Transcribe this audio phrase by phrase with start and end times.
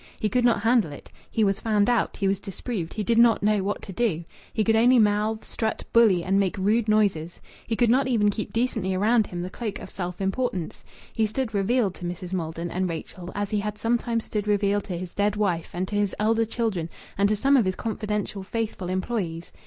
[0.19, 1.11] He could not handle it.
[1.29, 2.17] He was found out.
[2.17, 4.23] He was disproved, He did not know what to do.
[4.51, 7.39] He could only mouth, strut, bully, and make rude noises.
[7.67, 10.83] He could not even keep decently around him the cloak of self importance.
[11.13, 12.33] He stood revealed to Mrs.
[12.33, 15.95] Maldon and Rachel as he had sometimes stood revealed to his dead wife and to
[15.95, 19.51] his elder children and to some of his confidential, faithful employees.